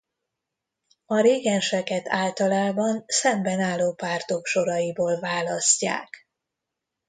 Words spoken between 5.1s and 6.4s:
választják.